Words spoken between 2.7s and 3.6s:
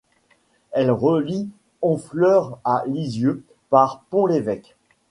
Lisieux